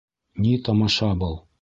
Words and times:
Ни 0.45 0.53
тамаша 0.63 1.13
был? 1.25 1.41